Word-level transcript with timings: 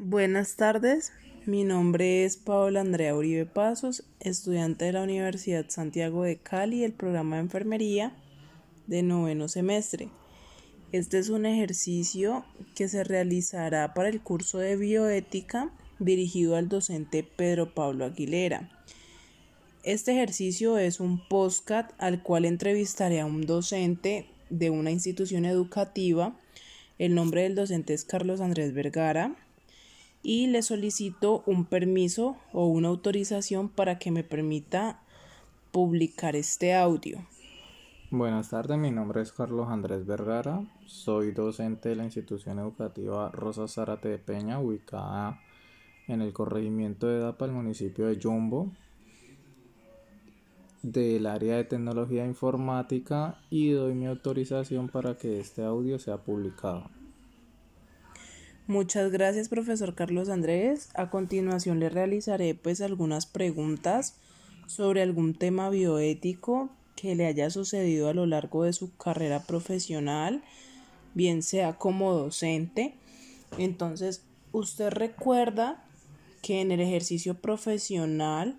Buenas 0.00 0.54
tardes, 0.54 1.10
mi 1.44 1.64
nombre 1.64 2.24
es 2.24 2.36
Paola 2.36 2.82
Andrea 2.82 3.16
Uribe 3.16 3.46
Pasos, 3.46 4.04
estudiante 4.20 4.84
de 4.84 4.92
la 4.92 5.02
Universidad 5.02 5.64
Santiago 5.70 6.22
de 6.22 6.36
Cali 6.36 6.82
del 6.82 6.92
programa 6.92 7.34
de 7.34 7.42
enfermería 7.42 8.14
de 8.86 9.02
noveno 9.02 9.48
semestre. 9.48 10.08
Este 10.92 11.18
es 11.18 11.30
un 11.30 11.46
ejercicio 11.46 12.44
que 12.76 12.86
se 12.86 13.02
realizará 13.02 13.92
para 13.92 14.08
el 14.08 14.20
curso 14.20 14.58
de 14.58 14.76
bioética 14.76 15.72
dirigido 15.98 16.54
al 16.54 16.68
docente 16.68 17.24
Pedro 17.24 17.74
Pablo 17.74 18.04
Aguilera. 18.04 18.70
Este 19.82 20.12
ejercicio 20.12 20.78
es 20.78 21.00
un 21.00 21.26
postcat 21.26 21.92
al 21.98 22.22
cual 22.22 22.44
entrevistaré 22.44 23.18
a 23.18 23.26
un 23.26 23.46
docente 23.46 24.30
de 24.48 24.70
una 24.70 24.92
institución 24.92 25.44
educativa. 25.44 26.38
El 27.00 27.16
nombre 27.16 27.42
del 27.42 27.56
docente 27.56 27.94
es 27.94 28.04
Carlos 28.04 28.40
Andrés 28.40 28.72
Vergara 28.72 29.36
y 30.28 30.46
le 30.46 30.60
solicito 30.60 31.42
un 31.46 31.64
permiso 31.64 32.36
o 32.52 32.66
una 32.66 32.88
autorización 32.88 33.70
para 33.70 33.98
que 33.98 34.10
me 34.10 34.24
permita 34.24 35.00
publicar 35.72 36.36
este 36.36 36.74
audio. 36.74 37.24
Buenas 38.10 38.50
tardes, 38.50 38.76
mi 38.76 38.90
nombre 38.90 39.22
es 39.22 39.32
Carlos 39.32 39.68
Andrés 39.70 40.04
Vergara, 40.04 40.60
soy 40.84 41.32
docente 41.32 41.88
de 41.88 41.96
la 41.96 42.04
institución 42.04 42.58
educativa 42.58 43.30
Rosa 43.30 43.66
Zárate 43.68 44.10
de 44.10 44.18
Peña, 44.18 44.60
ubicada 44.60 45.40
en 46.08 46.20
el 46.20 46.34
corregimiento 46.34 47.06
de 47.06 47.20
Dapa, 47.20 47.46
el 47.46 47.52
municipio 47.52 48.08
de 48.08 48.18
Yumbo, 48.18 48.70
del 50.82 51.24
área 51.24 51.56
de 51.56 51.64
tecnología 51.64 52.26
informática 52.26 53.40
y 53.48 53.70
doy 53.70 53.94
mi 53.94 54.06
autorización 54.06 54.90
para 54.90 55.16
que 55.16 55.40
este 55.40 55.64
audio 55.64 55.98
sea 55.98 56.18
publicado. 56.18 56.97
Muchas 58.68 59.10
gracias, 59.10 59.48
profesor 59.48 59.94
Carlos 59.94 60.28
Andrés. 60.28 60.90
A 60.92 61.08
continuación 61.08 61.80
le 61.80 61.88
realizaré 61.88 62.54
pues 62.54 62.82
algunas 62.82 63.24
preguntas 63.24 64.16
sobre 64.66 65.00
algún 65.00 65.32
tema 65.32 65.70
bioético 65.70 66.68
que 66.94 67.14
le 67.14 67.24
haya 67.24 67.48
sucedido 67.48 68.10
a 68.10 68.12
lo 68.12 68.26
largo 68.26 68.64
de 68.64 68.74
su 68.74 68.94
carrera 68.98 69.42
profesional, 69.44 70.42
bien 71.14 71.42
sea 71.42 71.78
como 71.78 72.12
docente. 72.12 72.92
Entonces, 73.56 74.22
¿usted 74.52 74.90
recuerda 74.90 75.82
que 76.42 76.60
en 76.60 76.70
el 76.70 76.80
ejercicio 76.80 77.40
profesional 77.40 78.58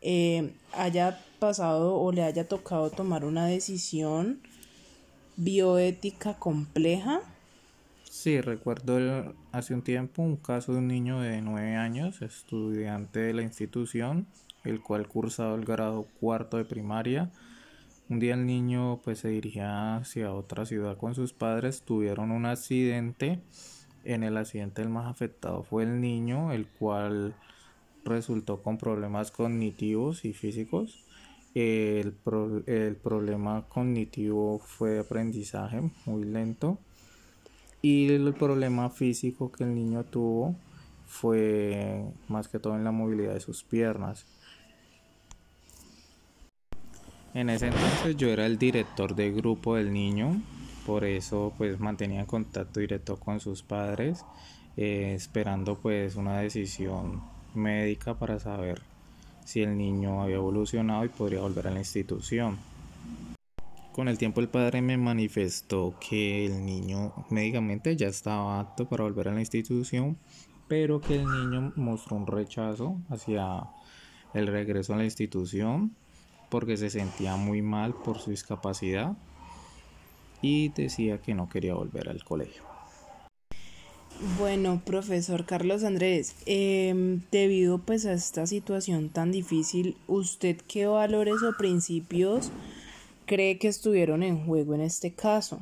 eh, 0.00 0.52
haya 0.74 1.20
pasado 1.40 1.96
o 1.96 2.12
le 2.12 2.22
haya 2.22 2.46
tocado 2.46 2.88
tomar 2.90 3.24
una 3.24 3.48
decisión 3.48 4.42
bioética 5.36 6.38
compleja? 6.38 7.33
Sí, 8.14 8.40
recuerdo 8.40 9.34
hace 9.50 9.74
un 9.74 9.82
tiempo 9.82 10.22
un 10.22 10.36
caso 10.36 10.72
de 10.72 10.78
un 10.78 10.86
niño 10.86 11.20
de 11.20 11.42
9 11.42 11.74
años, 11.74 12.22
estudiante 12.22 13.18
de 13.18 13.34
la 13.34 13.42
institución, 13.42 14.28
el 14.62 14.80
cual 14.80 15.08
cursaba 15.08 15.56
el 15.56 15.64
grado 15.64 16.06
cuarto 16.20 16.56
de 16.56 16.64
primaria. 16.64 17.32
Un 18.08 18.20
día 18.20 18.34
el 18.34 18.46
niño 18.46 19.00
pues 19.02 19.18
se 19.18 19.30
dirigía 19.30 19.96
hacia 19.96 20.32
otra 20.32 20.64
ciudad 20.64 20.96
con 20.96 21.16
sus 21.16 21.32
padres, 21.32 21.82
tuvieron 21.82 22.30
un 22.30 22.46
accidente. 22.46 23.40
En 24.04 24.22
el 24.22 24.36
accidente 24.36 24.80
el 24.80 24.90
más 24.90 25.10
afectado 25.10 25.64
fue 25.64 25.82
el 25.82 26.00
niño, 26.00 26.52
el 26.52 26.68
cual 26.68 27.34
resultó 28.04 28.62
con 28.62 28.78
problemas 28.78 29.32
cognitivos 29.32 30.24
y 30.24 30.32
físicos. 30.34 31.04
El, 31.52 32.14
el 32.66 32.94
problema 32.94 33.66
cognitivo 33.68 34.60
fue 34.60 34.90
de 34.90 35.00
aprendizaje 35.00 35.82
muy 36.06 36.22
lento 36.22 36.78
y 37.84 38.08
el 38.08 38.32
problema 38.32 38.88
físico 38.88 39.52
que 39.52 39.62
el 39.62 39.74
niño 39.74 40.04
tuvo 40.04 40.56
fue 41.06 42.02
más 42.28 42.48
que 42.48 42.58
todo 42.58 42.76
en 42.76 42.82
la 42.82 42.92
movilidad 42.92 43.34
de 43.34 43.40
sus 43.40 43.62
piernas. 43.62 44.24
En 47.34 47.50
ese 47.50 47.66
entonces 47.66 48.16
yo 48.16 48.28
era 48.28 48.46
el 48.46 48.56
director 48.56 49.14
del 49.14 49.34
grupo 49.34 49.76
del 49.76 49.92
niño, 49.92 50.40
por 50.86 51.04
eso 51.04 51.52
pues 51.58 51.78
mantenía 51.78 52.24
contacto 52.24 52.80
directo 52.80 53.20
con 53.20 53.38
sus 53.38 53.62
padres, 53.62 54.24
eh, 54.78 55.12
esperando 55.14 55.76
pues 55.76 56.16
una 56.16 56.38
decisión 56.38 57.20
médica 57.52 58.14
para 58.14 58.40
saber 58.40 58.80
si 59.44 59.60
el 59.60 59.76
niño 59.76 60.22
había 60.22 60.36
evolucionado 60.36 61.04
y 61.04 61.10
podría 61.10 61.40
volver 61.40 61.66
a 61.66 61.70
la 61.70 61.80
institución. 61.80 62.56
Con 63.94 64.08
el 64.08 64.18
tiempo 64.18 64.40
el 64.40 64.48
padre 64.48 64.82
me 64.82 64.96
manifestó 64.96 65.94
que 66.00 66.46
el 66.46 66.66
niño 66.66 67.12
médicamente 67.30 67.94
ya 67.94 68.08
estaba 68.08 68.58
apto 68.58 68.88
para 68.88 69.04
volver 69.04 69.28
a 69.28 69.32
la 69.32 69.38
institución, 69.38 70.18
pero 70.66 71.00
que 71.00 71.14
el 71.14 71.24
niño 71.24 71.72
mostró 71.76 72.16
un 72.16 72.26
rechazo 72.26 73.00
hacia 73.08 73.68
el 74.34 74.48
regreso 74.48 74.94
a 74.94 74.96
la 74.96 75.04
institución 75.04 75.94
porque 76.48 76.76
se 76.76 76.90
sentía 76.90 77.36
muy 77.36 77.62
mal 77.62 77.94
por 77.94 78.18
su 78.18 78.32
discapacidad 78.32 79.16
y 80.42 80.70
decía 80.70 81.22
que 81.22 81.34
no 81.34 81.48
quería 81.48 81.74
volver 81.74 82.08
al 82.08 82.24
colegio. 82.24 82.64
Bueno, 84.40 84.82
profesor 84.84 85.46
Carlos 85.46 85.84
Andrés, 85.84 86.34
em, 86.46 87.20
debido 87.30 87.78
pues 87.78 88.06
a 88.06 88.12
esta 88.14 88.48
situación 88.48 89.08
tan 89.10 89.30
difícil, 89.30 89.96
¿usted 90.08 90.56
qué 90.66 90.86
valores 90.86 91.44
o 91.44 91.56
principios 91.56 92.50
cree 93.26 93.58
que 93.58 93.68
estuvieron 93.68 94.22
en 94.22 94.44
juego 94.46 94.74
en 94.74 94.80
este 94.80 95.14
caso? 95.14 95.60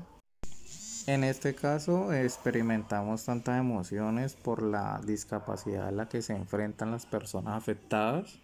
En 1.06 1.24
este 1.24 1.54
caso 1.54 2.12
experimentamos 2.12 3.24
tantas 3.24 3.58
emociones 3.58 4.34
por 4.34 4.62
la 4.62 5.00
discapacidad 5.04 5.88
a 5.88 5.92
la 5.92 6.08
que 6.08 6.22
se 6.22 6.34
enfrentan 6.34 6.92
las 6.92 7.06
personas 7.06 7.56
afectadas. 7.56 8.38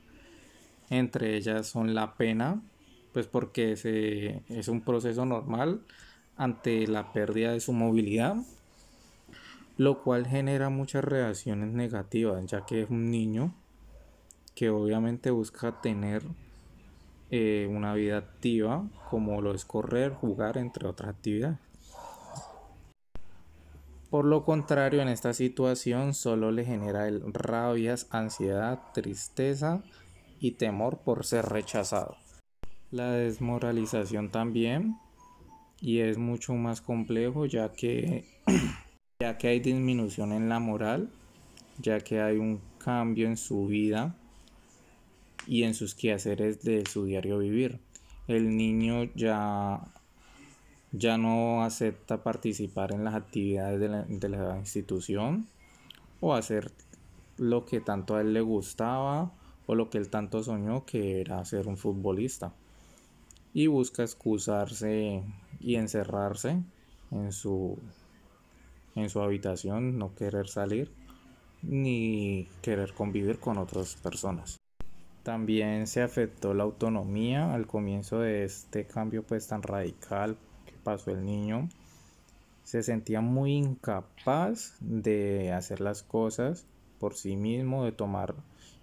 Entre 0.91 1.37
ellas 1.37 1.67
son 1.67 1.95
la 1.95 2.15
pena, 2.15 2.61
pues 3.13 3.27
porque 3.27 3.73
es 4.49 4.69
un 4.69 4.81
proceso 4.81 5.25
normal 5.25 5.83
ante 6.37 6.87
la 6.87 7.13
pérdida 7.13 7.53
de 7.53 7.61
su 7.61 7.73
movilidad, 7.73 8.37
lo 9.77 10.03
cual 10.03 10.27
genera 10.27 10.69
muchas 10.71 11.05
reacciones 11.05 11.73
negativas, 11.73 12.45
ya 12.47 12.67
que 12.67 12.83
es 12.83 12.91
un 12.91 13.11
niño 13.11 13.55
que 14.55 14.71
obviamente 14.71 15.31
busca 15.31 15.81
tener 15.81 16.25
eh, 17.31 17.69
una 17.71 17.95
vida 17.95 18.19
activa 18.19 18.89
como 19.11 19.41
lo 19.43 19.55
es 19.55 19.65
correr, 19.65 20.13
jugar, 20.13 20.59
entre 20.59 20.89
otras 20.89 21.11
actividades. 21.11 21.59
Por 24.11 24.25
lo 24.25 24.45
contrario, 24.45 25.03
en 25.03 25.09
esta 25.09 25.35
situación 25.35 26.15
solo 26.15 26.51
le 26.51 26.65
genera 26.65 27.11
rabias, 27.33 28.07
ansiedad, 28.11 28.81
tristeza 28.95 29.83
y 30.41 30.53
temor 30.53 30.99
por 30.99 31.27
ser 31.27 31.45
rechazado. 31.47 32.17
La 32.91 33.11
desmoralización 33.11 34.31
también 34.31 34.97
y 35.81 36.01
es 36.01 36.17
mucho 36.17 36.55
más 36.55 36.81
complejo 36.81 37.45
ya 37.45 37.71
que 37.73 38.25
ya 39.21 39.37
que 39.37 39.49
hay 39.49 39.61
disminución 39.61 40.33
en 40.33 40.49
la 40.49 40.59
moral, 40.59 41.11
ya 41.79 42.01
que 42.01 42.23
hay 42.23 42.39
un 42.39 42.61
cambio 42.79 43.27
en 43.27 43.37
su 43.37 43.67
vida 43.67 44.17
y 45.49 45.63
en 45.63 45.73
sus 45.73 45.95
quehaceres 45.95 46.63
de 46.63 46.85
su 46.87 47.07
diario 47.07 47.39
vivir. 47.39 47.81
El 48.29 48.55
niño 48.55 49.05
ya, 49.15 49.81
ya 50.93 51.17
no 51.17 51.65
acepta 51.65 52.23
participar 52.23 52.93
en 52.93 53.05
las 53.05 53.15
actividades 53.15 53.81
de 53.81 53.89
la, 53.89 54.03
de 54.03 54.29
la 54.29 54.59
institución 54.59 55.47
o 56.21 56.35
hacer 56.35 56.71
lo 57.39 57.65
que 57.65 57.81
tanto 57.81 58.17
a 58.17 58.21
él 58.21 58.35
le 58.35 58.43
gustaba 58.43 59.33
o 59.67 59.75
lo 59.75 59.89
que 59.89 59.97
él 59.97 60.11
tanto 60.11 60.43
soñó 60.43 60.85
que 60.85 61.23
era 61.23 61.43
ser 61.47 61.67
un 61.67 61.79
futbolista 61.79 62.53
y 63.55 63.69
busca 63.69 64.03
excusarse 64.03 65.23
y 65.61 65.77
encerrarse 65.77 66.63
en 67.11 67.33
su 67.33 67.79
en 68.95 69.09
su 69.09 69.21
habitación, 69.21 69.97
no 69.97 70.15
querer 70.15 70.49
salir 70.49 70.91
ni 71.63 72.49
querer 72.63 72.93
convivir 72.93 73.39
con 73.39 73.57
otras 73.59 73.95
personas. 73.97 74.58
También 75.29 75.87
se 75.87 76.01
afectó 76.01 76.55
la 76.55 76.63
autonomía 76.63 77.53
al 77.53 77.67
comienzo 77.67 78.21
de 78.21 78.45
este 78.45 78.87
cambio 78.87 79.23
pues 79.23 79.47
tan 79.47 79.63
radical 79.63 80.39
que 80.65 80.73
pasó 80.83 81.11
el 81.11 81.23
niño. 81.23 81.69
Se 82.65 82.83
sentía 82.83 83.21
muy 83.21 83.53
incapaz 83.53 84.79
de 84.81 85.53
hacer 85.53 85.83
las 85.83 86.03
cosas 86.03 86.65
por 86.99 87.15
sí 87.15 87.37
mismo, 87.37 87.85
de 87.85 87.93
tomar 87.93 88.37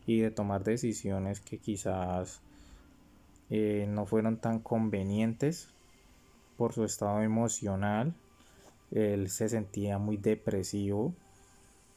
y 0.06 0.19
de 0.19 0.30
tomar 0.30 0.63
decisiones 0.63 1.39
que 1.39 1.57
quizás 1.57 2.42
eh, 3.50 3.88
no 3.89 4.06
fueron 4.06 4.38
tan 4.38 4.59
convenientes 4.59 5.69
por 6.57 6.74
su 6.74 6.86
estado 6.86 7.24
emocional. 7.24 8.13
Él 8.92 9.31
se 9.31 9.50
sentía 9.50 9.97
muy 9.97 10.18
depresivo. 10.18 11.15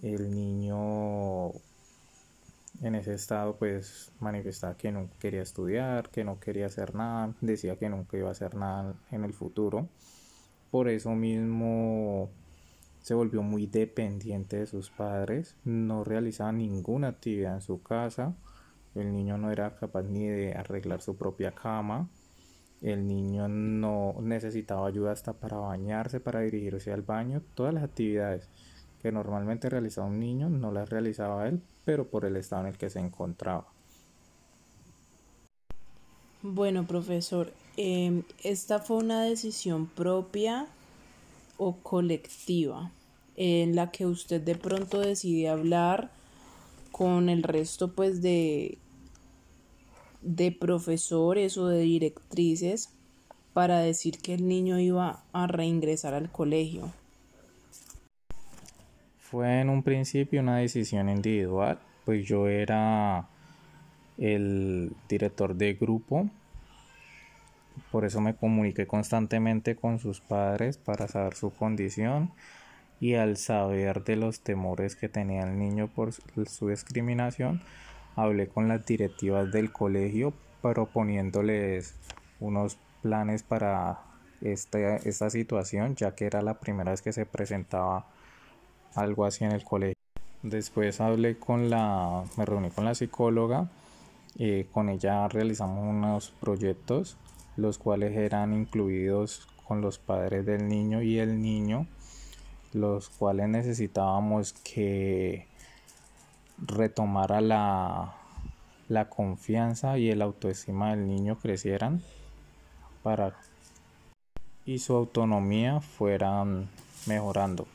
El 0.01 0.31
niño 0.31 1.53
en 2.83 2.95
ese 2.95 3.15
estado 3.15 3.57
pues 3.57 4.13
manifestaba 4.21 4.77
que 4.77 4.93
no 4.93 5.09
quería 5.19 5.43
estudiar, 5.43 6.11
que 6.11 6.25
no 6.25 6.39
quería 6.39 6.67
hacer 6.67 6.95
nada, 6.95 7.35
decía 7.41 7.77
que 7.77 7.89
nunca 7.89 8.17
iba 8.17 8.29
a 8.29 8.33
hacer 8.33 8.55
nada 8.55 8.95
en 9.11 9.25
el 9.25 9.33
futuro. 9.33 9.89
Por 10.71 10.89
eso 10.89 11.11
mismo 11.15 12.31
se 13.01 13.15
volvió 13.15 13.43
muy 13.43 13.67
dependiente 13.67 14.59
de 14.59 14.67
sus 14.67 14.91
padres, 14.91 15.57
no 15.65 16.05
realizaba 16.05 16.53
ninguna 16.53 17.09
actividad 17.09 17.55
en 17.55 17.63
su 17.63 17.83
casa, 17.83 18.35
el 18.95 19.13
niño 19.13 19.39
no 19.39 19.51
era 19.51 19.75
capaz 19.77 20.03
ni 20.03 20.27
de 20.29 20.55
arreglar 20.55 21.01
su 21.01 21.17
propia 21.17 21.53
cama, 21.53 22.09
el 22.81 23.07
niño 23.07 23.49
no 23.49 24.15
necesitaba 24.21 24.87
ayuda 24.87 25.13
hasta 25.13 25.33
para 25.33 25.57
bañarse, 25.57 26.21
para 26.21 26.41
dirigirse 26.41 26.93
al 26.93 27.03
baño, 27.03 27.43
todas 27.55 27.75
las 27.75 27.85
actividades 27.85 28.49
que 29.03 29.13
normalmente 29.13 29.69
realizaba 29.69 30.09
un 30.09 30.19
niño 30.19 30.49
no 30.49 30.73
las 30.73 30.89
realizaba 30.89 31.49
él, 31.49 31.61
pero 31.85 32.09
por 32.09 32.25
el 32.25 32.37
estado 32.37 32.63
en 32.63 32.69
el 32.69 32.79
que 32.79 32.91
se 32.91 33.01
encontraba. 33.01 33.67
Bueno, 36.43 36.87
profesor, 36.87 37.53
em, 37.77 38.23
¿esta 38.45 38.79
fue 38.79 38.99
una 38.99 39.23
decisión 39.23 39.87
propia 39.87 40.67
o 41.57 41.77
colectiva 41.77 42.93
en 43.37 43.75
la 43.75 43.91
que 43.91 44.07
usted 44.07 44.41
de 44.41 44.55
pronto 44.55 45.01
decide 45.01 45.49
hablar 45.49 46.11
con 46.93 47.29
el 47.29 47.43
resto 47.43 47.93
pues 47.93 48.23
de, 48.23 48.79
de 50.23 50.53
profesores 50.53 51.57
o 51.57 51.67
de 51.67 51.81
directrices 51.81 52.91
para 53.53 53.81
decir 53.81 54.19
que 54.19 54.35
el 54.35 54.47
niño 54.47 54.79
iba 54.79 55.25
a 55.33 55.47
reingresar 55.47 56.15
al 56.15 56.31
colegio? 56.31 56.93
Fue 59.31 59.61
en 59.61 59.69
un 59.69 59.83
principio 59.83 60.41
una 60.41 60.57
decisión 60.57 61.11
individual, 61.11 61.79
pues 62.07 62.27
yo 62.27 62.49
era 62.49 63.29
el 64.17 64.93
director 65.07 65.55
de 65.55 65.75
grupo, 65.75 66.31
por 67.93 68.07
eso 68.07 68.23
me 68.23 68.35
comuniqué 68.35 68.87
constantemente 68.87 69.77
con 69.77 69.99
sus 69.99 70.23
padres 70.23 70.79
para 70.79 71.09
saber 71.09 71.35
su 71.35 71.51
condición 71.51 72.31
y 73.01 73.17
al 73.17 73.37
saber 73.37 74.03
de 74.03 74.17
los 74.17 74.41
temores 74.41 74.97
que 74.97 75.11
tenía 75.11 75.43
el 75.43 75.59
niño 75.59 75.89
por 75.89 76.15
su 76.15 76.69
discriminación, 76.69 77.61
hablé 78.17 78.49
con 78.49 78.67
las 78.67 78.87
directivas 78.87 79.53
del 79.53 79.73
colegio 79.73 80.33
proponiéndoles 80.63 81.97
unos 82.41 82.79
planes 83.03 83.43
para 83.43 84.01
esta, 84.41 84.97
esta 84.97 85.29
situación, 85.29 85.97
ya 85.97 86.15
que 86.15 86.25
era 86.25 86.41
la 86.41 86.61
primera 86.61 86.93
vez 86.93 87.03
que 87.03 87.13
se 87.13 87.27
presentaba 87.27 88.07
algo 88.95 89.25
así 89.25 89.45
en 89.45 89.53
el 89.53 89.65
colegio. 89.65 89.95
Después 90.43 91.01
hablé 91.01 91.39
con 91.39 91.69
la, 91.69 92.25
me 92.37 92.45
reuní 92.45 92.71
con 92.71 92.85
la 92.85 92.95
psicóloga, 92.95 93.69
eh, 94.39 94.67
con 94.73 94.89
ella 94.89 95.27
realizamos 95.29 95.85
unos 95.89 96.31
proyectos, 96.41 97.17
los 97.57 97.79
cuales 97.79 98.17
eran 98.17 98.53
incluidos 98.53 99.49
con 99.67 99.81
los 99.81 99.99
padres 99.99 100.47
del 100.47 100.69
niño 100.69 101.03
y 101.03 101.19
el 101.19 101.43
niño, 101.43 101.87
los 102.73 103.09
cuales 103.09 103.49
necesitábamos 103.49 104.53
que 104.53 105.47
retomara 106.59 107.41
la, 107.41 108.15
la 108.89 109.09
confianza 109.09 109.99
y 109.99 110.11
el 110.11 110.23
autoestima 110.23 110.91
del 110.91 111.07
niño 111.07 111.39
crecieran 111.39 112.03
para 113.03 113.35
y 114.65 114.79
su 114.81 114.95
autonomía 114.95 115.81
fueran 115.81 116.69
mejorando. 117.07 117.67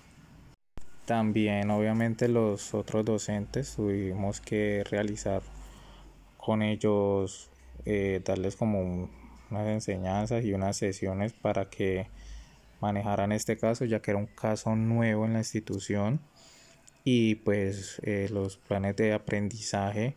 También 1.06 1.70
obviamente 1.70 2.30
los 2.30 2.74
otros 2.74 3.04
docentes 3.04 3.76
tuvimos 3.76 4.40
que 4.40 4.84
realizar 4.90 5.42
con 6.38 6.62
ellos, 6.62 7.50
eh, 7.86 8.22
darles 8.24 8.56
como 8.56 9.10
unas 9.50 9.68
enseñanzas 9.68 10.46
y 10.46 10.54
unas 10.54 10.78
sesiones 10.78 11.34
para 11.34 11.70
que 11.70 12.08
manejaran 12.80 13.32
este 13.32 13.58
caso, 13.58 13.86
ya 13.86 14.02
que 14.02 14.12
era 14.12 14.18
un 14.18 14.28
caso 14.28 14.76
nuevo 14.76 15.26
en 15.26 15.34
la 15.34 15.40
institución 15.40 16.22
y 17.04 17.36
pues 17.36 18.00
eh, 18.04 18.30
los 18.32 18.58
planes 18.58 18.96
de 18.96 19.14
aprendizaje 19.14 20.16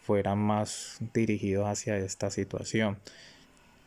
fueran 0.00 0.38
más 0.38 0.98
dirigidos 1.14 1.66
hacia 1.66 1.96
esta 1.96 2.30
situación. 2.30 2.98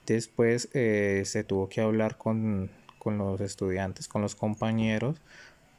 Después 0.06 0.70
eh, 0.74 1.24
se 1.26 1.44
tuvo 1.44 1.70
que 1.70 1.82
hablar 1.82 2.18
con, 2.18 2.70
con 2.98 3.18
los 3.18 3.40
estudiantes, 3.42 4.08
con 4.08 4.22
los 4.22 4.36
compañeros, 4.36 5.22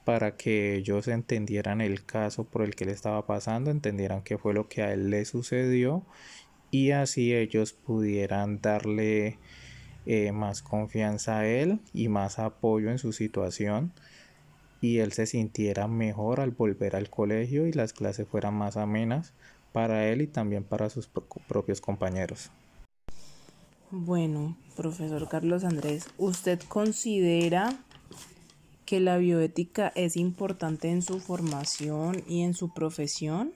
para 0.05 0.37
que 0.37 0.76
ellos 0.76 1.08
entendieran 1.08 1.81
el 1.81 2.05
caso 2.05 2.44
por 2.44 2.62
el 2.62 2.75
que 2.75 2.87
le 2.87 2.93
estaba 2.93 3.26
pasando, 3.26 3.70
entendieran 3.70 4.23
qué 4.23 4.38
fue 4.38 4.55
lo 4.55 4.69
que 4.69 4.82
a 4.82 4.93
él 4.93 5.11
le 5.11 5.25
sucedió 5.25 6.05
y 6.70 6.93
así 6.93 7.35
ellos 7.35 7.73
pudieran 7.73 8.61
darle 8.61 9.38
eh, 10.06 10.32
más 10.32 10.62
confianza 10.62 11.41
a 11.41 11.47
él 11.47 11.81
y 11.93 12.08
más 12.08 12.38
apoyo 12.38 12.91
en 12.91 12.99
su 12.99 13.12
situación 13.12 13.93
y 14.81 14.99
él 14.99 15.12
se 15.12 15.26
sintiera 15.26 15.88
mejor 15.88 16.41
al 16.41 16.52
volver 16.52 16.97
al 16.97 17.11
colegio 17.11 17.67
y 17.67 17.73
las 17.73 17.93
clases 17.93 18.26
fueran 18.26 18.55
más 18.55 18.76
amenas 18.76 19.35
para 19.73 20.08
él 20.08 20.23
y 20.23 20.26
también 20.26 20.64
para 20.64 20.91
sus 20.91 21.08
propios 21.49 21.81
compañeros. 21.81 22.50
Bueno, 23.91 24.56
profesor 24.76 25.29
Carlos 25.29 25.64
Andrés, 25.64 26.06
¿usted 26.17 26.61
considera 26.69 27.76
que 28.90 28.98
la 28.98 29.19
bioética 29.19 29.92
es 29.94 30.16
importante 30.16 30.90
en 30.90 31.00
su 31.00 31.20
formación 31.20 32.25
y 32.26 32.42
en 32.42 32.54
su 32.54 32.75
profesión? 32.75 33.52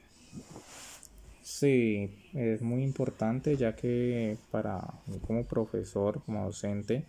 Sí, 1.43 2.09
es 2.35 2.63
muy 2.63 2.85
importante 2.85 3.57
ya 3.57 3.75
que 3.75 4.39
para 4.53 4.81
mí 5.09 5.19
como 5.27 5.43
profesor, 5.43 6.23
como 6.25 6.45
docente 6.45 7.05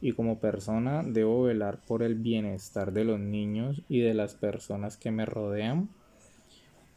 y 0.00 0.12
como 0.12 0.38
persona 0.38 1.02
debo 1.02 1.42
velar 1.42 1.78
por 1.84 2.02
el 2.02 2.14
bienestar 2.14 2.90
de 2.90 3.04
los 3.04 3.20
niños 3.20 3.82
y 3.86 4.00
de 4.00 4.14
las 4.14 4.32
personas 4.32 4.96
que 4.96 5.10
me 5.10 5.26
rodean 5.26 5.90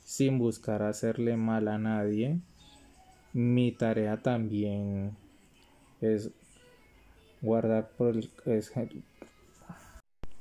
sin 0.06 0.40
buscar 0.40 0.84
hacerle 0.84 1.36
mal 1.36 1.68
a 1.68 1.80
nadie. 1.80 2.40
Mi 3.34 3.74
tarea 3.74 4.22
también 4.22 5.18
es 6.00 6.32
guardar 7.42 7.90
por 7.98 8.16
el, 8.16 8.30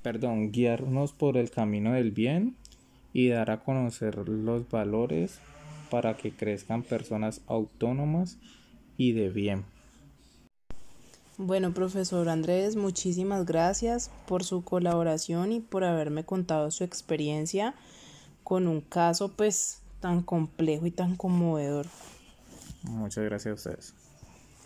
perdón, 0.03 0.53
guiarnos 0.53 1.13
por 1.13 1.37
el 1.37 1.51
camino 1.51 1.93
del 1.93 2.11
bien 2.11 2.57
y 3.13 3.29
dar 3.29 3.51
a 3.51 3.61
conocer 3.61 4.29
los 4.29 4.69
valores 4.69 5.41
para 5.91 6.17
que 6.17 6.31
crezcan 6.31 6.83
personas 6.83 7.41
autónomas 7.47 8.39
y 8.97 9.13
de 9.13 9.29
bien. 9.29 9.65
Bueno, 11.37 11.73
profesor 11.73 12.29
Andrés, 12.29 12.77
muchísimas 12.77 13.47
gracias 13.47 14.11
por 14.27 14.45
su 14.45 14.63
colaboración 14.63 15.53
y 15.53 15.61
por 15.61 15.85
haberme 15.85 16.25
contado 16.25 16.71
su 16.71 16.85
experiencia 16.85 17.75
con 18.45 18.67
un 18.67 18.83
caso 18.83 19.31
pues 19.31 19.81
tan 20.01 20.23
complejo 20.23 20.87
y 20.87 20.91
tan 20.91 21.17
conmovedor. 21.17 21.87
Muchas 22.83 23.25
gracias 23.25 23.53
a 23.53 23.55
ustedes. 23.55 23.95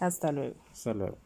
Hasta 0.01 0.33
luego. 0.33 0.57
Hasta 0.73 0.95
luego. 0.95 1.17